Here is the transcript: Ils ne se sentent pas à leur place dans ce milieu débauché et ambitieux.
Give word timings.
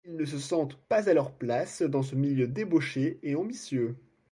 Ils 0.07 0.15
ne 0.17 0.25
se 0.25 0.39
sentent 0.39 0.81
pas 0.89 1.07
à 1.11 1.13
leur 1.13 1.31
place 1.31 1.83
dans 1.83 2.01
ce 2.01 2.15
milieu 2.15 2.47
débauché 2.47 3.19
et 3.21 3.35
ambitieux. 3.35 3.95